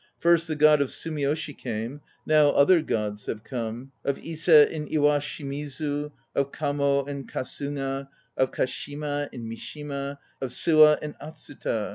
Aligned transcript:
First 0.17 0.47
the 0.47 0.55
God 0.55 0.81
of 0.81 0.87
Sumiyoshi 0.87 1.55
came. 1.55 2.01
Now 2.25 2.47
other 2.49 2.81
gods 2.81 3.21
x 3.21 3.25
have 3.27 3.43
come 3.43 3.91
Of 4.03 4.17
Ise 4.17 4.47
and 4.65 4.91
Iwa 4.91 5.19
shimizu, 5.19 6.09
Of 6.33 6.51
Kamo 6.51 7.05
and 7.05 7.31
Kasuga, 7.31 8.07
Of 8.35 8.51
Ka 8.51 8.65
shima 8.65 9.29
and 9.31 9.47
Mi 9.47 9.57
shima, 9.57 10.17
Of 10.41 10.49
Suwa 10.49 10.97
and 11.03 11.13
Atsuta. 11.21 11.89